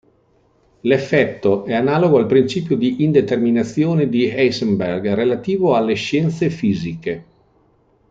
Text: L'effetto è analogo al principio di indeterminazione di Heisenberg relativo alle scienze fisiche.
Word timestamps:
L'effetto 0.81 1.63
è 1.65 1.73
analogo 1.75 2.17
al 2.17 2.25
principio 2.25 2.75
di 2.75 3.03
indeterminazione 3.03 4.09
di 4.09 4.27
Heisenberg 4.27 5.09
relativo 5.09 5.75
alle 5.75 5.93
scienze 5.93 6.49
fisiche. 6.49 7.25